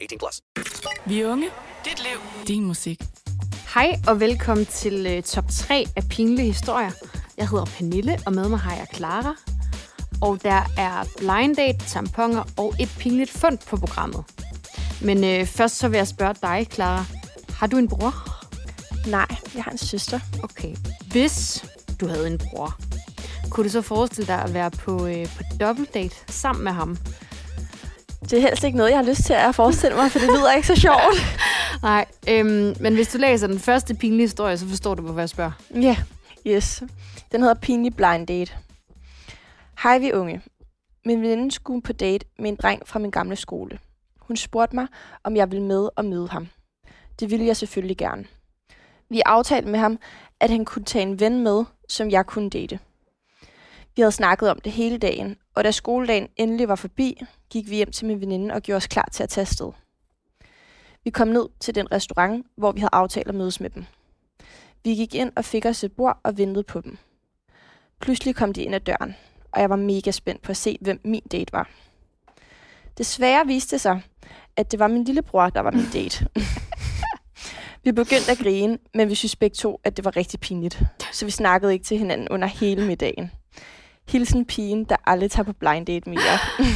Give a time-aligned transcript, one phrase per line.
[0.00, 0.40] 18 plus.
[1.06, 1.48] Vi er unge.
[1.84, 2.46] Dit liv.
[2.48, 3.02] Din musik.
[3.74, 6.90] Hej og velkommen til uh, top 3 af pinlige historier.
[7.36, 9.34] Jeg hedder Pernille, og med mig har jeg Clara.
[10.22, 14.24] Og der er blind date, tamponer og et pinligt fund på programmet.
[15.02, 17.04] Men uh, først så vil jeg spørge dig, Clara.
[17.48, 18.14] Har du en bror?
[19.10, 20.20] Nej, jeg har en søster.
[20.42, 20.74] Okay.
[21.10, 21.64] Hvis
[22.00, 22.78] du havde en bror,
[23.50, 26.98] kunne du så forestille dig at være på, uh, på dobbeltdate sammen med ham?
[28.30, 30.52] Det er helst ikke noget, jeg har lyst til at forestille mig, for det lyder
[30.52, 31.38] ikke så sjovt.
[31.82, 35.28] Nej, øhm, men hvis du læser den første pinlige historie, så forstår du, hvorfor jeg
[35.28, 35.52] spørger.
[35.74, 35.96] Ja, yeah.
[36.46, 36.82] yes.
[37.32, 38.52] Den hedder Pinlig Blind Date.
[39.82, 40.42] Hej, vi unge.
[41.04, 43.78] Min veninde skulle på date med en dreng fra min gamle skole.
[44.20, 44.86] Hun spurgte mig,
[45.24, 46.48] om jeg ville med og møde ham.
[47.20, 48.24] Det ville jeg selvfølgelig gerne.
[49.10, 49.98] Vi aftalte med ham,
[50.40, 52.78] at han kunne tage en ven med, som jeg kunne date.
[53.96, 57.76] Vi havde snakket om det hele dagen, og da skoledagen endelig var forbi, gik vi
[57.76, 59.72] hjem til min veninde og gjorde os klar til at tage afsted.
[61.04, 63.84] Vi kom ned til den restaurant, hvor vi havde aftalt at mødes med dem.
[64.84, 66.98] Vi gik ind og fik os et bord og ventede på dem.
[68.00, 69.16] Pludselig kom de ind ad døren,
[69.52, 71.70] og jeg var mega spændt på at se, hvem min date var.
[72.98, 74.02] Desværre viste sig,
[74.56, 76.28] at det var min lillebror, der var min date.
[77.84, 80.82] vi begyndte at grine, men vi synes begge to, at det var rigtig pinligt.
[81.12, 83.30] Så vi snakkede ikke til hinanden under hele middagen.
[84.08, 86.38] Hilsen pigen, der aldrig tager på blind date mere.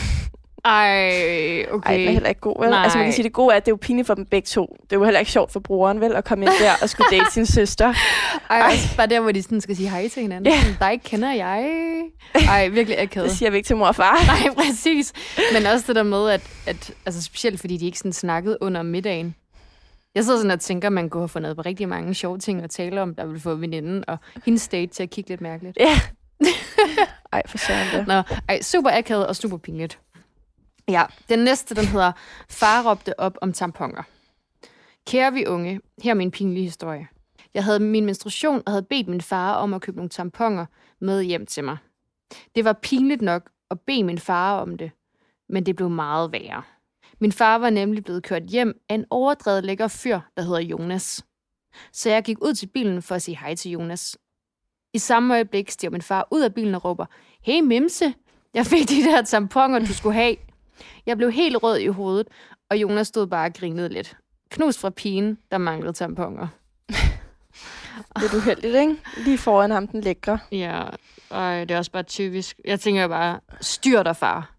[0.65, 1.91] Ej, okay.
[1.91, 2.71] Ej, det er heller ikke god, vel?
[2.71, 2.83] Nej.
[2.83, 4.47] Altså man kan sige, det gode er, at det er jo pinligt for dem begge
[4.47, 4.77] to.
[4.83, 6.15] Det er jo heller ikke sjovt for brugeren, vel?
[6.15, 7.95] At komme ind der og skulle date sin søster.
[8.51, 10.53] Ej, også bare der, hvor de sådan skal sige hej til hinanden.
[10.53, 10.61] Ja.
[10.61, 11.83] Sådan, Dig kender jeg.
[12.35, 13.29] Ej, virkelig akavet.
[13.29, 14.27] Det siger vi ikke til mor og far.
[14.27, 15.13] Nej, præcis.
[15.53, 18.83] Men også det der med, at, at altså specielt fordi de ikke sådan snakkede under
[18.83, 19.35] middagen.
[20.15, 22.63] Jeg sidder sådan og tænker, at man kunne have fundet på rigtig mange sjove ting
[22.63, 25.77] at tale om, der ville få veninden og hendes date til at kigge lidt mærkeligt.
[25.81, 26.01] Ja.
[27.33, 28.07] Ej, for søren det.
[28.07, 30.01] Nå, ej, super akavet og super pinligt.
[30.89, 32.13] Ja, den næste, den hedder
[32.51, 34.03] Far råbte op om tamponer.
[35.07, 37.09] Kære vi unge, her er min pinlige historie.
[37.55, 40.67] Jeg havde min menstruation og havde bedt min far om at købe nogle tamponer
[41.01, 41.77] med hjem til mig.
[42.55, 44.91] Det var pinligt nok at bede min far om det,
[45.49, 46.63] men det blev meget værre.
[47.21, 51.25] Min far var nemlig blevet kørt hjem af en overdrevet lækker fyr, der hedder Jonas.
[51.93, 54.17] Så jeg gik ud til bilen for at sige hej til Jonas.
[54.95, 57.07] I samme øjeblik stiger min far ud af bilen og råber,
[57.43, 58.15] Hey Mimse,
[58.55, 60.37] jeg fik de der tamponer, du skulle have.
[61.07, 62.29] Jeg blev helt rød i hovedet,
[62.71, 64.17] og Jonas stod bare og grinede lidt.
[64.51, 66.49] Knus fra pigen, der manglede tamponer.
[68.21, 68.97] Lidt uheldigt, ikke?
[69.17, 70.39] Lige foran ham, den lækre.
[70.53, 70.83] Ja,
[71.31, 72.61] og det er også bare typisk.
[72.65, 74.55] Jeg tænker bare, styr dig, far.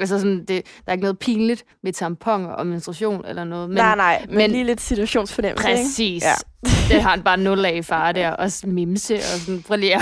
[0.00, 3.68] Altså sådan, det, der er ikke noget pinligt med tamponer og menstruation eller noget.
[3.68, 5.80] Men, nej, nej, men, men- lige lidt situationsfornemmelse, ikke?
[5.82, 6.22] Præcis.
[6.22, 6.28] Ja.
[6.64, 6.94] Ja.
[6.94, 8.30] Det har han bare nul af, far der.
[8.30, 10.00] Også mimse og sådan brillere.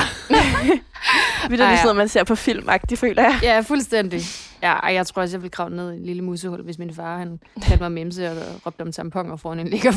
[1.49, 3.39] Ved du, det er sådan man ser på film føler jeg.
[3.43, 4.21] Ja, fuldstændig.
[4.63, 6.95] Ja, ej, jeg tror også, jeg ville kravle ned i en lille musehul, hvis min
[6.95, 9.93] far han kaldte mig mimse og råbte om tamponer foran en ligger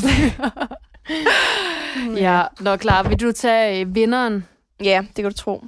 [2.16, 3.02] Ja, nå klar.
[3.08, 4.46] Vil du tage øh, vinderen?
[4.84, 5.64] Ja, det kan du tro.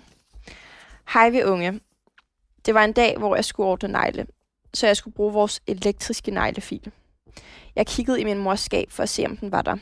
[1.12, 1.81] Hej, vi unge.
[2.66, 4.26] Det var en dag, hvor jeg skulle ordne negle,
[4.75, 6.92] så jeg skulle bruge vores elektriske neglefil.
[7.76, 9.76] Jeg kiggede i min mors skab for at se, om den var der.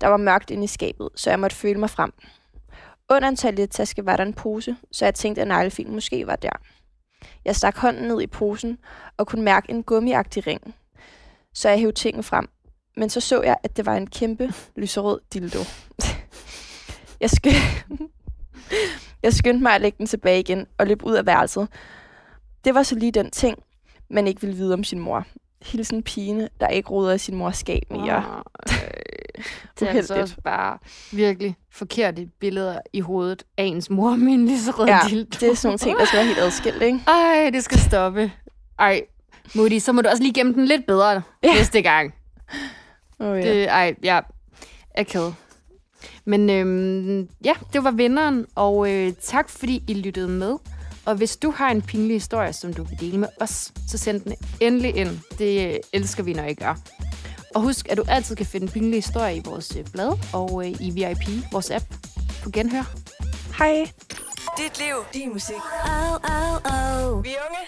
[0.00, 2.12] Der var mørkt inde i skabet, så jeg måtte føle mig frem.
[3.10, 6.50] Under en toilettaske var der en pose, så jeg tænkte, at neglefilen måske var der.
[7.44, 8.78] Jeg stak hånden ned i posen
[9.16, 10.74] og kunne mærke en gummiagtig ring.
[11.54, 12.48] Så jeg hævde tingen frem.
[12.96, 15.58] Men så så jeg, at det var en kæmpe lyserød dildo.
[17.20, 17.82] jeg, sky-
[19.22, 21.68] jeg skyndte mig at lægge den tilbage igen og løb ud af værelset.
[22.64, 23.58] Det var så lige den ting,
[24.10, 25.24] man ikke ville vide om sin mor.
[25.62, 28.42] Hilsen pigene, der ikke roder i sin mors skab mere.
[28.72, 28.78] Øh,
[29.80, 30.78] det er altså også bare
[31.12, 35.36] virkelig forkerte billeder i hovedet af ens mor med en lige så rød Ja, dildo.
[35.40, 37.00] det er sådan nogle ting, der skal være helt adskilt, ikke?
[37.06, 38.32] Ej, det skal stoppe.
[38.78, 39.02] Ej,
[39.54, 41.54] Moody, så må du også lige gemme den lidt bedre Ja.
[41.54, 42.14] næste gang.
[43.20, 43.42] Oh, ja.
[43.54, 44.20] Det, ej, ja,
[44.94, 45.34] akavet.
[46.28, 50.56] Men øhm, ja, det var vinderen, og øh, tak fordi I lyttede med.
[51.04, 54.20] Og hvis du har en pinlig historie, som du vil dele med os, så send
[54.20, 55.18] den endelig ind.
[55.38, 56.74] Det øh, elsker vi, når I gør.
[57.54, 60.80] Og husk, at du altid kan finde pinlige historier i vores øh, blad og øh,
[60.80, 61.84] i VIP, vores app.
[62.42, 62.94] På genhør.
[63.58, 63.90] Hej.
[64.58, 65.62] Dit liv, din musik.
[65.84, 67.24] Oh, oh, oh.
[67.24, 67.67] Vi unge.